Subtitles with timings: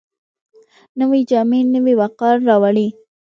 [0.99, 2.87] نوې جامې نوی وقار راوړي